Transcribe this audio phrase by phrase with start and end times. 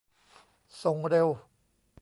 [0.83, 1.27] ส่งเร็ว